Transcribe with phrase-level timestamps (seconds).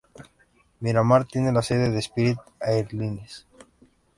[0.79, 3.45] Miramar tiene la sede de Spirit Airlines.